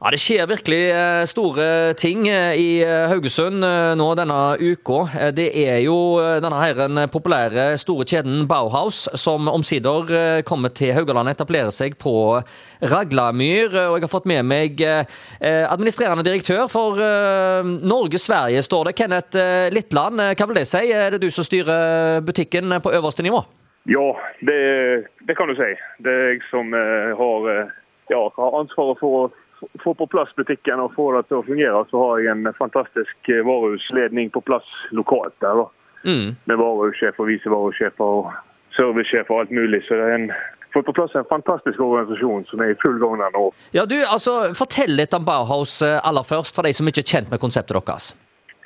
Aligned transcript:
Ja, 0.00 0.08
Det 0.10 0.16
skjer 0.16 0.46
virkelig 0.48 0.78
eh, 0.96 1.22
store 1.28 1.64
ting 2.00 2.22
eh, 2.24 2.54
i 2.56 2.68
eh, 2.80 3.10
Haugesund 3.10 3.60
nå 4.00 4.04
denne 4.16 4.36
uka. 4.56 5.02
Det 5.36 5.50
er 5.60 5.82
jo 5.84 6.16
denne 6.40 6.56
her 6.56 6.78
en 6.86 7.02
populære 7.12 7.66
store 7.82 8.06
kjeden 8.08 8.46
Bauhaus 8.48 9.02
som 9.20 9.50
omsider 9.52 10.40
kommer 10.48 10.72
til 10.72 10.94
Haugaland 10.96 11.28
og 11.28 11.34
etablerer 11.34 11.74
seg 11.76 11.98
på 12.00 12.14
Raglamyr. 12.80 13.76
Og 13.90 13.98
jeg 13.98 14.06
har 14.06 14.12
fått 14.14 14.30
med 14.30 14.46
meg 14.48 14.80
administrerende 14.80 16.24
direktør 16.24 16.64
for 16.72 16.96
Norge-Sverige, 17.66 18.64
står 18.64 18.88
det. 18.88 18.96
Kenneth 19.02 19.44
Littland, 19.74 20.22
hva 20.32 20.48
vil 20.48 20.62
det 20.62 20.64
si? 20.70 20.86
Er 20.96 21.12
det 21.12 21.20
du 21.26 21.28
som 21.34 21.44
styrer 21.44 22.24
butikken 22.24 22.78
på 22.80 22.94
øverste 22.96 23.26
nivå? 23.26 23.42
Ja, 23.90 24.08
det, 24.40 24.58
det 25.28 25.36
kan 25.36 25.52
du 25.52 25.58
si. 25.60 25.70
Det 26.00 26.16
er 26.16 26.26
jeg 26.32 26.42
som 26.48 26.72
har, 26.72 27.52
ja, 28.08 28.24
har 28.40 28.60
ansvaret 28.64 29.04
for 29.04 29.20
å 29.20 29.28
få 29.82 29.94
på 29.94 30.06
plass 30.06 30.30
butikken 30.36 30.80
og 30.80 30.94
få 30.94 31.10
det 31.16 31.26
til 31.28 31.40
å 31.40 31.46
fungere, 31.46 31.82
så 31.90 32.04
har 32.04 32.22
jeg 32.22 32.32
en 32.34 32.54
fantastisk 32.58 33.32
eh, 33.32 33.42
varehusledning 33.46 34.30
på 34.34 34.42
plass 34.44 34.68
lokalt 34.96 35.36
der. 35.44 35.66
Mm. 36.04 36.36
Med 36.48 36.56
varehussjef 36.60 37.18
og 37.20 37.28
visevarehussjef 37.28 38.00
og 38.04 38.30
servicesjef 38.76 39.30
og 39.30 39.44
alt 39.44 39.52
mulig. 39.54 39.82
Så 39.84 39.98
det 40.00 40.06
er 40.08 40.16
en 40.16 40.30
fått 40.72 40.86
på 40.86 40.94
plass 40.96 41.14
en 41.18 41.28
fantastisk 41.28 41.80
organisasjon 41.80 42.46
som 42.48 42.62
er 42.62 42.72
i 42.72 42.78
full 42.82 42.98
gang 43.02 43.20
nå. 43.34 43.50
Ja, 43.76 43.84
du, 43.90 43.98
altså, 44.06 44.54
Fortell 44.56 44.94
litt 44.96 45.14
om 45.16 45.26
Bauhaus 45.26 45.80
eh, 45.86 45.98
aller 46.06 46.26
først, 46.26 46.56
for 46.56 46.66
de 46.66 46.74
som 46.76 46.88
ikke 46.88 47.04
er 47.04 47.12
kjent 47.14 47.32
med 47.32 47.42
konseptet 47.42 47.76
deres. 47.76 48.12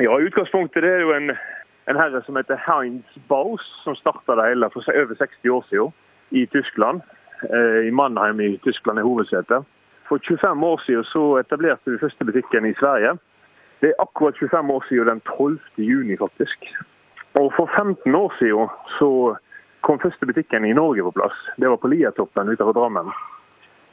Ja, 0.02 0.14
i 0.18 0.28
utgangspunktet 0.28 0.82
det 0.84 0.90
er 0.90 1.04
jo 1.06 1.14
en, 1.14 1.34
en 1.90 2.00
herre 2.00 2.22
som 2.26 2.38
heter 2.38 2.60
Heinz 2.66 3.18
Baus, 3.30 3.64
som 3.84 3.96
starta 3.98 4.36
det 4.40 4.50
hele 4.50 4.70
for 4.74 4.86
over 4.90 5.20
60 5.20 5.54
år 5.54 5.68
siden 5.70 5.94
i 6.34 6.46
Tyskland. 6.50 7.04
Eh, 7.46 7.88
I 7.88 7.94
Mannheim 7.94 8.40
i 8.42 8.56
Tyskland 8.64 8.98
er 8.98 9.06
hovedsetet. 9.06 9.70
For 10.08 10.18
25 10.18 10.64
år 10.64 10.82
siden 10.86 11.04
så 11.04 11.36
etablerte 11.38 11.90
vi 11.90 11.98
første 11.98 12.24
butikken 12.24 12.66
i 12.66 12.74
Sverige. 12.74 13.16
Det 13.80 13.88
er 13.92 14.02
akkurat 14.02 14.36
25 14.36 14.70
år 14.70 14.84
siden, 14.88 15.06
den 15.06 15.20
12. 15.20 15.58
juni 15.76 16.16
faktisk. 16.16 16.68
Og 17.40 17.52
for 17.56 17.70
15 17.76 18.14
år 18.14 18.34
siden 18.38 18.68
så 18.98 19.36
kom 19.80 19.98
første 20.00 20.26
butikken 20.26 20.64
i 20.64 20.72
Norge 20.72 21.02
på 21.02 21.10
plass. 21.10 21.38
Det 21.56 21.68
var 21.68 21.76
på 21.76 21.88
Liatoppen 21.88 22.48
utenfor 22.48 22.72
Drammen. 22.72 23.10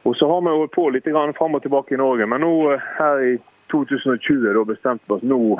Og 0.03 0.15
så 0.15 0.27
har 0.27 0.41
vi 0.41 0.47
holdt 0.57 0.75
på 0.75 0.89
litt 0.89 1.07
fram 1.37 1.55
og 1.55 1.61
tilbake 1.61 1.93
i 1.93 1.97
Norge, 1.97 2.25
men 2.25 2.41
nå 2.41 2.53
eh, 2.71 2.85
her 2.97 3.19
i 3.21 3.33
2020 3.71 4.53
da 4.53 4.63
bestemte 4.65 5.05
vi 5.07 5.13
oss 5.13 5.23
nå 5.23 5.59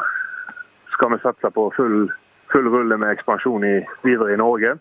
skal 0.92 1.12
vi 1.12 1.20
satse 1.22 1.52
på 1.52 1.72
full, 1.76 2.10
full 2.52 2.68
rulle 2.68 2.98
med 2.98 3.12
ekspansjon 3.12 3.64
i, 3.64 3.76
videre 4.04 4.34
i 4.34 4.40
Norge. 4.42 4.76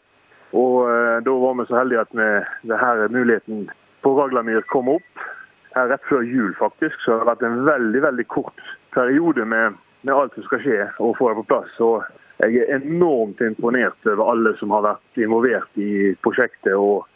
Og 0.52 0.88
eh, 0.90 1.18
da 1.26 1.34
var 1.42 1.58
vi 1.58 1.66
så 1.68 1.78
heldige 1.78 2.06
at 2.06 2.16
vi, 2.16 2.30
denne 2.72 3.08
muligheten 3.10 3.68
på 4.02 4.14
Raglamyr 4.16 4.64
kom 4.72 4.88
opp 4.88 5.26
her 5.74 5.90
rett 5.90 6.06
før 6.08 6.24
jul, 6.26 6.54
faktisk. 6.58 6.96
Så 7.04 7.12
det 7.12 7.22
har 7.22 7.30
vært 7.32 7.46
en 7.46 7.60
veldig 7.66 8.02
veldig 8.06 8.26
kort 8.32 8.64
periode 8.94 9.44
med, 9.44 9.78
med 10.02 10.14
alt 10.14 10.34
som 10.34 10.46
skal 10.48 10.62
skje, 10.64 10.80
og 10.98 11.16
få 11.18 11.30
det 11.30 11.40
på 11.40 11.48
plass. 11.52 11.76
Og 11.84 12.04
jeg 12.40 12.62
er 12.64 12.80
enormt 12.80 13.42
imponert 13.44 14.08
over 14.08 14.32
alle 14.32 14.54
som 14.58 14.72
har 14.74 14.86
vært 14.86 15.20
involvert 15.20 15.80
i 15.80 16.14
prosjektet. 16.24 16.74
og 16.74 17.06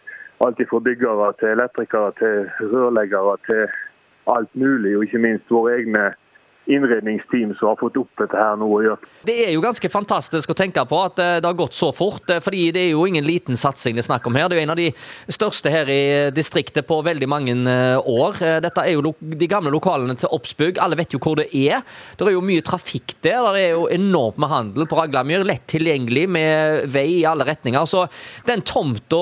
Alt 0.45 0.61
fra 0.69 0.81
byggere 0.83 1.31
til 1.39 1.55
elektrikere 1.55 2.13
til 2.19 2.69
rørleggere 2.73 3.37
til 3.47 3.63
alt 4.35 4.51
mulig, 4.59 4.97
og 4.97 5.05
ikke 5.07 5.23
minst 5.23 5.51
våre 5.53 5.77
egne 5.79 6.11
innredningsteam 6.67 7.55
som 7.55 7.69
har 7.69 7.77
fått 7.77 7.97
opp 8.01 8.11
dette 8.21 8.39
her 8.39 8.57
nå. 8.61 8.69
å 8.75 8.81
gjøre. 8.85 9.11
Det 9.27 9.37
er 9.47 9.53
jo 9.55 9.63
ganske 9.65 9.89
fantastisk 9.93 10.53
å 10.53 10.57
tenke 10.57 10.83
på 10.89 11.01
at 11.05 11.21
eh, 11.23 11.37
det 11.43 11.49
har 11.49 11.59
gått 11.59 11.77
så 11.77 11.91
fort. 11.97 12.25
Eh, 12.31 12.41
fordi 12.45 12.67
det 12.75 12.87
er 12.87 12.91
jo 12.95 13.05
ingen 13.09 13.27
liten 13.27 13.59
satsing 13.61 13.97
det 13.97 14.05
er 14.05 14.09
snakk 14.09 14.29
om 14.29 14.39
her. 14.39 14.49
Det 14.49 14.57
er 14.57 14.63
jo 14.63 14.67
en 14.69 14.75
av 14.75 14.81
de 14.81 14.89
største 15.37 15.73
her 15.73 15.91
i 15.93 16.03
distriktet 16.35 16.89
på 16.89 17.01
veldig 17.05 17.29
mange 17.31 17.57
eh, 17.71 17.99
år. 18.01 18.41
Dette 18.65 18.85
er 18.85 18.97
jo 18.97 19.15
de 19.21 19.51
gamle 19.51 19.73
lokalene 19.75 20.17
til 20.19 20.33
Oppsbygg. 20.35 20.81
Alle 20.83 20.99
vet 21.01 21.17
jo 21.17 21.23
hvor 21.23 21.39
det 21.41 21.51
er. 21.53 21.85
Det 22.17 22.27
er 22.27 22.35
jo 22.37 22.45
mye 22.45 22.65
trafikk 22.65 23.17
der. 23.25 23.51
Det 23.55 23.65
er 23.69 23.75
jo 23.77 23.89
enormt 23.93 24.41
med 24.41 24.53
handel 24.53 24.89
på 24.89 24.99
Raglamyr. 24.99 25.45
Lett 25.47 25.67
tilgjengelig 25.71 26.27
med 26.33 26.89
vei 26.93 27.07
i 27.21 27.27
alle 27.29 27.47
retninger. 27.49 27.85
Så 27.89 28.07
den 28.49 28.65
tomta 28.67 29.21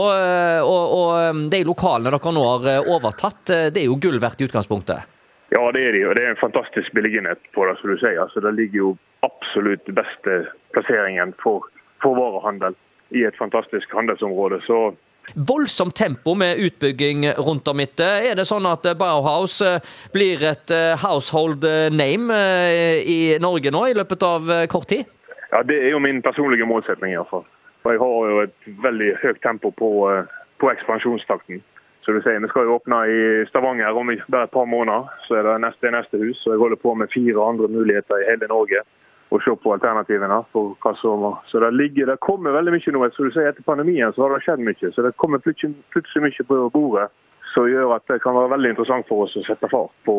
og, 0.63 0.95
og 0.97 1.43
de 1.53 1.63
lokalene 1.67 2.13
dere 2.13 2.33
nå 2.33 2.45
har 2.47 2.89
overtatt, 2.91 3.43
det 3.75 3.83
er 3.83 3.89
jo 3.89 3.99
gull 4.01 4.21
verdt 4.23 4.43
i 4.43 4.49
utgangspunktet. 4.49 5.12
Ja, 5.53 5.63
det 5.73 5.83
er 5.85 5.93
de. 5.93 6.07
Og 6.09 6.17
det 6.17 6.25
er 6.25 6.33
en 6.33 6.41
fantastisk 6.41 6.93
beliggenhet 6.97 7.41
på 7.53 7.67
det, 7.69 7.77
som 7.81 7.93
du 7.93 7.99
sier. 8.01 8.21
Altså, 8.23 8.41
det 8.41 8.55
ligger 8.57 8.79
jo 8.79 8.91
absolutt 9.27 9.89
beste 9.95 10.39
plasseringen 10.73 11.35
for, 11.43 11.69
for 12.03 12.17
varehandel 12.17 12.77
i 13.13 13.27
et 13.29 13.37
fantastisk 13.37 13.93
handelsområde. 13.93 14.63
Så 14.67 14.95
Voldsomt 15.35 15.95
tempo 15.95 16.35
med 16.35 16.59
utbygging 16.59 17.29
rundt 17.39 17.69
om 17.69 17.81
etter. 17.81 18.25
Er 18.27 18.35
det 18.35 18.47
sånn 18.49 18.67
at 18.67 18.89
Bauhaus 18.99 19.61
eh, 19.63 19.79
blir 20.11 20.43
et 20.51 20.73
eh, 20.75 20.99
household 20.99 21.63
name 21.95 22.35
eh, 22.35 23.05
i 23.07 23.19
Norge 23.41 23.71
nå 23.71 23.85
i 23.87 23.95
løpet 23.95 24.27
av 24.27 24.51
kort 24.73 24.89
tid? 24.91 25.07
Ja, 25.53 25.63
Det 25.63 25.79
er 25.79 25.93
jo 25.93 26.01
min 26.03 26.23
personlige 26.25 26.67
målsetning. 26.67 27.13
i 27.13 27.21
hvert 27.21 27.31
fall. 27.31 27.47
Jeg 27.87 28.01
har 28.03 28.33
jo 28.33 28.41
et 28.43 28.73
veldig 28.83 29.13
høyt 29.23 29.41
tempo 29.45 29.71
på, 29.71 29.93
på 30.59 30.71
ekspansjonstakten. 30.73 31.63
Sier, 32.05 32.41
Vi 32.41 32.49
skal 32.49 32.67
jo 32.67 32.75
åpne 32.75 32.99
i 33.07 33.47
Stavanger 33.47 33.95
om 33.95 34.11
bare 34.29 34.45
et 34.45 34.51
par 34.51 34.67
måneder. 34.67 35.09
Så 35.27 35.37
er 35.39 35.47
det 35.47 35.61
neste, 35.63 35.91
neste 35.91 36.19
hus. 36.19 36.47
og 36.47 36.53
Jeg 36.53 36.59
holder 36.59 36.77
på 36.77 36.95
med 36.95 37.13
fire 37.15 37.49
andre 37.49 37.69
muligheter 37.69 38.19
i 38.19 38.29
hele 38.31 38.49
Norge. 38.49 38.83
Og 39.31 39.43
se 39.43 39.55
på 39.57 39.73
alternativene. 39.73 40.45
for 40.53 40.77
hva 40.83 40.95
som, 41.01 41.37
Så 41.47 41.61
det, 41.61 41.73
ligger, 41.75 42.07
det 42.07 42.21
kommer 42.21 42.53
veldig 42.53 42.73
mye 42.73 42.93
nå. 42.93 43.11
Som 43.11 43.25
du 43.25 43.31
sier, 43.31 43.49
Etter 43.49 43.63
pandemien 43.63 44.13
så 44.13 44.23
har 44.23 44.35
det 44.35 44.45
skjedd 44.45 44.59
mye. 44.59 44.93
Så 44.93 45.03
det 45.03 45.17
kommer 45.17 45.39
plutselig, 45.39 45.75
plutselig 45.93 46.23
mye 46.23 46.47
på 46.49 46.71
bordet 46.71 47.09
som 47.55 47.69
gjør 47.69 47.97
at 47.97 48.09
det 48.11 48.23
kan 48.23 48.37
være 48.37 48.55
veldig 48.55 48.73
interessant 48.75 49.07
for 49.09 49.27
oss 49.27 49.37
å 49.37 49.45
sette 49.47 49.69
fart 49.71 49.93
på, 50.07 50.17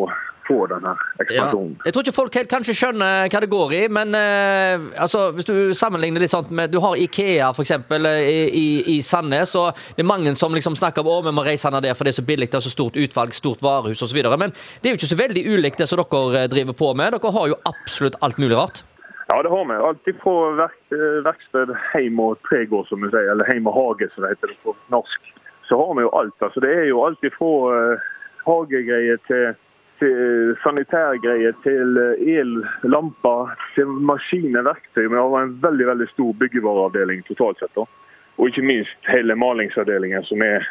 på 0.47 0.57
denne 0.71 0.93
ekspansjonen. 1.21 1.73
Ja. 1.77 1.87
Jeg 1.87 1.95
tror 1.95 2.05
ikke 2.05 2.15
folk 2.17 2.37
helt 2.39 2.51
kanskje 2.51 2.75
skjønner 2.77 3.31
hva 3.31 3.41
det 3.43 3.49
går 3.51 3.75
i, 3.77 3.81
men 3.97 4.17
eh, 4.17 4.85
altså, 5.05 5.25
hvis 5.35 5.49
du 5.49 5.55
sammenligner 5.77 6.23
litt 6.23 6.33
sånn 6.33 6.51
med 6.53 6.73
Du 6.73 6.79
har 6.83 6.99
Ikea 6.99 7.51
eksempel, 7.63 8.07
eh, 8.09 8.29
i, 8.29 8.39
i, 8.61 8.67
i 8.95 8.97
Sandnes, 9.05 9.55
og 9.59 9.73
det 9.97 10.05
er 10.05 10.09
mange 10.09 10.35
som 10.39 10.55
liksom 10.55 10.77
snakker 10.79 11.05
om 11.05 11.21
at 11.21 11.29
vi 11.29 11.35
må 11.39 11.45
reise 11.47 11.73
ned 11.73 11.85
der 11.87 11.97
for 11.97 12.07
det 12.07 12.15
er 12.15 12.21
så 12.21 12.27
billig, 12.27 12.51
det 12.53 12.61
er 12.61 12.67
så 12.67 12.73
stort 12.73 12.99
utvalg, 12.99 13.35
stort 13.37 13.63
varehus 13.65 14.05
osv. 14.05 14.23
Men 14.37 14.53
det 14.53 14.89
er 14.89 14.95
jo 14.95 15.01
ikke 15.01 15.13
så 15.13 15.21
veldig 15.23 15.45
ulikt 15.49 15.83
det 15.83 15.89
som 15.89 16.01
dere 16.01 16.45
eh, 16.45 16.49
driver 16.51 16.77
på 16.77 16.95
med. 16.97 17.17
Dere 17.17 17.37
har 17.37 17.53
jo 17.53 17.61
absolutt 17.69 18.19
alt 18.21 18.41
mulig 18.41 18.57
rart. 18.59 18.83
Ja, 19.31 19.43
det 19.43 19.49
har 19.49 19.65
vi. 19.65 19.75
Alt 19.87 20.09
fra 20.21 20.33
verk, 20.57 20.81
eh, 20.93 21.19
verksted, 21.25 21.71
heim 21.93 22.19
og 22.21 22.41
tregård, 22.49 22.85
som 22.89 23.01
vi 23.01 23.09
sier. 23.13 23.31
Eller 23.31 23.47
heim 23.49 23.69
og 23.71 23.77
hage, 23.77 24.09
som 24.13 24.25
det 24.25 24.35
heter 24.35 24.51
det 24.51 24.59
på 24.65 24.75
norsk 24.93 25.22
så 25.67 25.77
har 25.87 25.95
vi 25.95 26.01
jo 26.01 26.09
alt. 26.09 26.35
Altså, 26.39 26.59
det 26.59 26.71
er 26.71 26.87
jo 26.89 27.03
alt 27.05 27.25
fra 27.37 27.51
uh, 27.71 28.09
hagegreier 28.47 29.19
til, 29.27 29.55
til 29.99 30.55
sanitærgreier, 30.63 31.55
til 31.63 31.97
uh, 31.97 32.37
el, 32.37 32.53
til 33.75 33.97
maskiner, 34.11 34.67
verktøy. 34.67 35.07
Vi 35.07 35.17
har 35.19 35.41
en 35.41 35.57
veldig 35.63 35.87
veldig 35.87 36.09
stor 36.11 36.33
byggevareavdeling 36.43 37.25
totalt 37.29 37.63
sett. 37.63 37.73
Da. 37.75 37.87
Og 38.37 38.49
ikke 38.49 38.65
minst 38.65 39.11
hele 39.11 39.35
malingsavdelingen, 39.35 40.23
som 40.27 40.41
er 40.41 40.67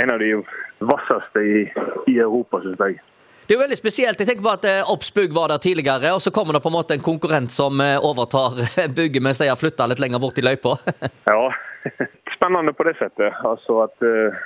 en 0.00 0.10
av 0.10 0.18
de 0.18 0.34
vasseste 0.82 1.42
i, 1.42 1.66
i 2.10 2.18
Europa, 2.18 2.62
syns 2.64 2.80
jeg. 2.80 3.02
Det 3.44 3.52
er 3.52 3.58
jo 3.58 3.60
veldig 3.60 3.76
spesielt. 3.76 4.20
Jeg 4.20 4.26
tenker 4.26 4.42
på 4.42 4.54
at 4.54 4.64
eh, 4.64 4.90
Obsbygg 4.90 5.34
var 5.36 5.52
der 5.52 5.60
tidligere, 5.60 6.14
og 6.16 6.22
så 6.24 6.32
kommer 6.32 6.56
det 6.56 6.62
på 6.64 6.70
en 6.72 6.78
måte 6.78 6.96
en 6.96 7.04
konkurrent 7.04 7.52
som 7.52 7.78
overtar 7.78 8.56
bygget 8.96 9.22
mens 9.22 9.38
de 9.38 9.50
har 9.52 9.60
flytta 9.60 9.86
litt 9.92 10.00
lenger 10.00 10.22
bort 10.22 10.40
i 10.40 10.46
løypa. 10.46 10.78
ja, 11.30 11.52
spennende 12.44 12.72
på 12.72 12.84
det 12.84 12.96
settet. 12.98 13.32
Altså 13.44 13.78
at, 13.82 14.02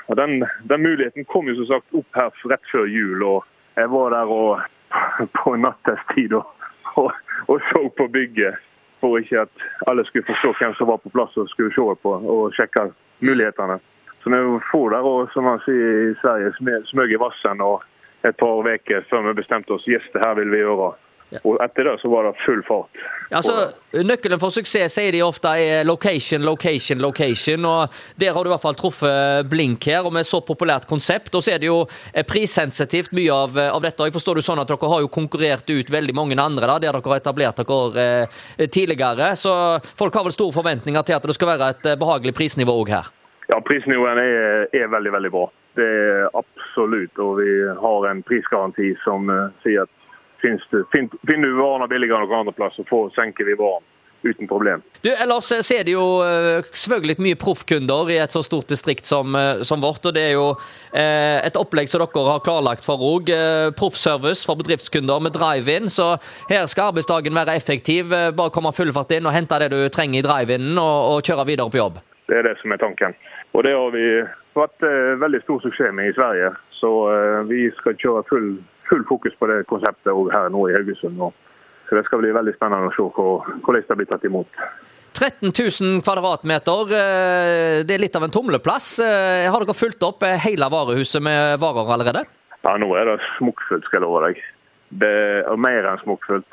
og 0.06 0.16
den, 0.16 0.46
den, 0.62 0.82
muligheten 0.82 1.24
kom 1.24 1.48
jo 1.48 1.56
som 1.58 1.66
sagt 1.66 1.94
opp 1.98 2.20
her 2.20 2.30
rett 2.52 2.70
før 2.70 2.86
jul. 2.86 3.22
og 3.22 3.44
Jeg 3.76 3.90
var 3.90 4.14
der 4.14 4.30
og, 4.30 4.60
på 5.38 5.56
nattestid 5.56 6.32
og, 6.38 6.46
og, 6.94 7.12
og, 7.46 7.60
så 7.70 7.88
på 7.98 8.08
bygget. 8.08 8.54
For 9.00 9.18
ikke 9.18 9.40
at 9.46 9.66
alle 9.86 10.04
skulle 10.06 10.26
forstå 10.26 10.54
hvem 10.58 10.74
som 10.74 10.88
var 10.90 10.98
på 10.98 11.10
plass 11.14 11.36
og 11.36 11.48
skulle 11.48 11.74
se 11.74 11.82
på 12.02 12.14
og 12.18 12.54
sjekke 12.54 12.88
mulighetene. 13.22 13.78
Så 14.22 14.30
vi 14.30 14.58
får 14.72 14.90
der 14.90 15.06
og 15.06 15.28
som 15.32 15.46
man 15.46 15.60
sier 15.62 16.10
i 16.10 16.16
Sverige, 16.22 16.54
smøg 16.90 17.14
i 17.14 17.20
vassen 17.22 17.62
og 17.62 17.84
et 18.26 18.36
par 18.36 18.58
uker 18.58 19.06
før 19.10 19.28
vi 19.28 19.38
bestemte 19.38 19.70
oss 19.74 19.86
yes, 19.86 20.06
det 20.12 20.22
her 20.24 20.34
vil 20.34 20.50
vi 20.50 20.64
gjøre. 20.64 20.90
Ja. 21.28 21.40
Og 21.44 21.58
etter 21.60 21.84
det 21.84 21.98
så 22.00 22.08
var 22.08 22.24
det 22.24 22.38
full 22.40 22.62
fart. 22.64 23.00
Altså, 23.28 23.54
Nøkkelen 23.92 24.40
for 24.40 24.52
suksess 24.52 24.94
sier 24.96 25.12
de 25.12 25.20
ofte 25.24 25.50
er 25.60 25.84
location, 25.84 26.40
location, 26.46 27.02
location. 27.04 27.66
og 27.68 27.92
Der 28.16 28.32
har 28.32 28.44
du 28.44 28.48
i 28.48 28.54
hvert 28.54 28.64
fall 28.64 28.78
truffet 28.78 29.48
blink 29.50 29.84
her, 29.90 30.06
og 30.08 30.14
med 30.16 30.24
så 30.24 30.40
populært 30.40 30.88
konsept. 30.88 31.34
Og 31.34 31.44
så 31.44 31.54
er 31.54 31.60
det 31.60 31.68
jo 31.68 31.82
eh, 32.14 32.24
prissensitivt 32.24 33.12
mye 33.16 33.34
av, 33.34 33.60
av 33.68 33.84
dette. 33.84 34.08
Jeg 34.08 34.16
forstår 34.16 34.40
det 34.40 34.46
sånn 34.48 34.62
at 34.62 34.72
Dere 34.72 34.92
har 34.94 35.04
jo 35.04 35.12
konkurrert 35.12 35.68
ut 35.68 35.92
veldig 35.92 36.16
mange 36.16 36.38
andre 36.40 36.68
da, 36.68 36.78
der 36.78 36.96
dere 36.96 37.12
har 37.12 37.20
etablert 37.20 37.60
dere 37.60 38.08
eh, 38.56 38.66
tidligere. 38.68 39.34
Så 39.36 39.52
folk 39.98 40.16
har 40.16 40.24
vel 40.24 40.36
store 40.36 40.56
forventninger 40.56 41.04
til 41.04 41.18
at 41.18 41.28
det 41.28 41.36
skal 41.36 41.52
være 41.52 41.72
et 41.74 41.92
eh, 41.92 42.00
behagelig 42.00 42.36
prisnivå 42.40 42.80
òg 42.80 42.96
her? 42.96 43.12
Ja, 43.48 43.60
prisnivåen 43.64 44.20
er, 44.20 44.68
er, 44.76 44.88
veldig, 44.92 45.12
veldig 45.12 45.30
bra. 45.32 45.46
Det 45.78 45.84
er 45.84 46.26
absolutt. 46.36 47.16
Og 47.20 47.38
vi 47.40 47.52
har 47.84 48.08
en 48.10 48.20
prisgaranti 48.26 48.90
som 49.04 49.30
uh, 49.32 49.48
sier 49.64 49.86
at 49.86 49.97
finner 50.42 51.46
du 51.46 51.54
varene 51.58 51.88
billigere 51.90 52.24
noen 52.24 52.40
andre 52.42 52.56
plass, 52.56 52.78
så 52.88 53.06
senker 53.16 53.48
vi 53.48 53.58
varen. 53.58 53.86
uten 54.22 54.48
problem. 54.48 54.82
Du, 55.00 55.10
Ellers 55.14 55.46
så 55.46 55.74
er 55.74 55.84
det 55.86 55.94
jo 55.94 56.04
eh, 56.26 56.66
selvfølgelig 56.74 57.22
mye 57.22 57.38
proffkunder 57.38 58.10
i 58.10 58.18
et 58.18 58.34
så 58.34 58.42
stort 58.42 58.70
distrikt 58.70 59.06
som, 59.06 59.34
eh, 59.38 59.62
som 59.62 59.82
vårt. 59.82 60.04
og 60.06 60.14
Det 60.14 60.24
er 60.30 60.34
jo 60.34 60.48
eh, 60.92 61.38
et 61.46 61.58
opplegg 61.58 61.90
som 61.90 62.02
dere 62.02 62.24
har 62.26 62.42
klarlagt 62.42 62.86
for 62.86 62.98
òg. 62.98 63.30
Eh, 63.30 63.70
Proffservice 63.78 64.46
for 64.46 64.58
bedriftskunder 64.58 65.22
med 65.22 65.36
drive-in. 65.38 65.86
Så 65.92 66.16
her 66.50 66.66
skal 66.66 66.90
arbeidsdagen 66.92 67.34
være 67.34 67.54
effektiv. 67.54 68.10
Bare 68.10 68.54
komme 68.54 68.74
full 68.74 68.92
fart 68.92 69.14
inn 69.14 69.28
og 69.28 69.36
hente 69.36 69.60
det 69.62 69.70
du 69.74 69.80
trenger 69.94 70.20
i 70.20 70.26
drive-in, 70.26 70.72
og, 70.74 70.96
og, 71.12 71.22
kjøre 71.22 71.46
videre 71.52 71.70
på 71.70 71.82
jobb. 71.82 72.02
Det 72.28 72.40
er 72.40 72.50
det 72.50 72.56
som 72.60 72.74
er 72.74 72.82
tanken. 72.82 73.14
Og 73.54 73.64
det 73.64 73.76
har 73.76 73.94
vi 73.94 74.06
hatt 74.58 74.82
eh, 74.86 75.14
veldig 75.22 75.44
stor 75.46 75.62
suksess 75.62 75.94
med 75.94 76.10
i 76.10 76.16
Sverige. 76.18 76.56
Så 76.78 76.90
vi 77.48 77.64
skal 77.74 77.96
kjøre 77.98 78.20
full, 78.28 78.52
full 78.90 79.04
fokus 79.08 79.36
på 79.38 79.48
det 79.50 79.62
konseptet 79.70 80.34
her 80.34 80.50
nå 80.52 80.68
i 80.68 80.76
Haugesund. 80.76 81.20
Så 81.88 81.96
Det 81.96 82.04
skal 82.04 82.20
bli 82.20 82.34
veldig 82.36 82.54
spennende 82.56 82.90
å 82.90 82.94
se 82.96 83.06
hvordan 83.08 83.84
det 83.88 83.96
blir 83.96 84.10
tatt 84.10 84.24
imot. 84.28 84.62
13 85.18 85.50
000 85.50 86.02
kvadratmeter, 86.06 86.92
eh, 86.94 87.84
det 87.86 87.94
er 87.94 88.02
litt 88.04 88.16
av 88.16 88.26
en 88.26 88.34
tumleplass. 88.34 88.98
Eh, 89.02 89.48
har 89.50 89.64
dere 89.64 89.74
fulgt 89.74 90.04
opp 90.06 90.22
eh, 90.22 90.38
hele 90.44 90.68
varehuset 90.70 91.22
med 91.24 91.58
varer 91.58 91.90
allerede? 91.96 92.22
Ja, 92.62 92.76
nå 92.78 92.92
er 92.94 93.08
det 93.08 93.16
smokkfullt, 93.38 93.88
skal 93.88 93.98
jeg 93.98 94.04
love 94.06 94.22
deg. 94.28 94.38
Det 94.88 95.16
er 95.42 95.58
mer 95.60 95.84
enn 95.90 95.98
smokkfullt. 96.00 96.46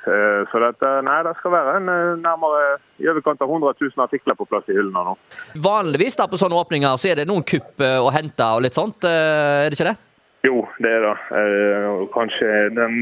Så 0.52 0.60
dette, 0.60 0.90
nei, 1.08 1.20
det 1.24 1.32
skal 1.38 1.54
være 1.54 1.76
en 1.78 1.86
nærmere 2.20 2.74
i 3.00 3.08
overkant 3.08 3.40
av 3.46 3.54
100 3.54 3.78
000 3.80 4.04
artikler 4.04 4.36
på 4.36 4.48
plass 4.50 4.68
i 4.68 4.76
hyllene 4.76 5.06
nå. 5.08 5.14
Vanligvis 5.64 6.20
da 6.20 6.28
på 6.28 6.40
sånne 6.42 6.58
åpninger 6.60 7.00
så 7.00 7.14
er 7.14 7.22
det 7.22 7.30
noen 7.30 7.46
kupp 7.48 7.80
å 7.80 8.12
hente 8.12 8.50
og 8.58 8.66
litt 8.66 8.76
sånt, 8.76 9.08
er 9.08 9.70
det 9.72 9.80
ikke 9.80 9.88
det? 9.88 9.96
Jo, 10.46 10.66
det 10.84 10.92
er 10.92 11.08
det. 11.08 11.16
Kanskje 12.14 12.52
den 12.78 13.02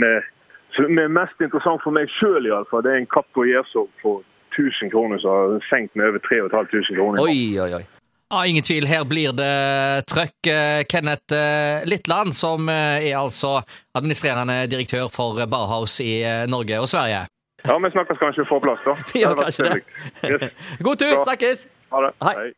som 0.73 0.97
er 0.97 1.11
mest 1.11 1.41
interessant 1.43 1.83
for 1.83 1.93
meg 1.93 2.09
sjøl, 2.17 2.47
det 2.47 2.91
er 2.91 3.01
en 3.01 3.09
kapp 3.13 3.27
på 3.35 3.45
Gjersov 3.45 3.89
for 4.01 4.23
1000 4.57 4.91
kroner, 4.93 5.19
som 5.21 5.29
har 5.29 5.67
senkt 5.69 5.95
med 5.95 6.09
over 6.09 6.23
3500 6.25 6.95
kroner. 6.97 7.21
Oi, 7.21 7.59
oi, 7.61 7.73
oi. 7.81 7.83
Ah, 8.33 8.47
ingen 8.49 8.63
tvil, 8.65 8.87
her 8.89 9.03
blir 9.05 9.33
det 9.37 10.05
trøkk. 10.09 10.47
Eh, 10.49 10.81
Kenneth 10.89 11.35
eh, 11.37 11.85
Littland, 11.85 12.33
som 12.33 12.69
eh, 12.69 13.05
er 13.11 13.19
altså 13.19 13.59
administrerende 13.93 14.63
direktør 14.71 15.11
for 15.13 15.37
Barhaus 15.45 15.99
i 16.01 16.23
Norge 16.49 16.79
og 16.81 16.89
Sverige. 16.89 17.27
Ja, 17.63 17.77
vi 17.77 17.91
snakkes 17.93 18.17
kanskje 18.19 18.47
for 18.49 18.63
plass, 18.63 18.81
da. 18.87 18.97
ja, 19.23 19.35
kanskje 19.37 19.69
det. 19.69 19.77
Yes. 20.25 20.49
God 20.87 21.03
tur, 21.03 21.13
snakkes! 21.27 21.67
Ha 21.93 22.01
det. 22.07 22.13
Hei. 22.25 22.33
Hei. 22.39 22.49